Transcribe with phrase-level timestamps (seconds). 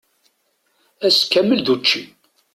[1.07, 2.03] Ass kamel d učči.